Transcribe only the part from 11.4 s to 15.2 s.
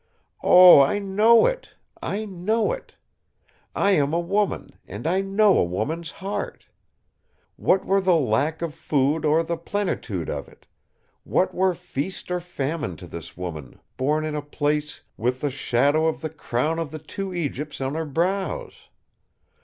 were feast or famine to this woman, born in a palace,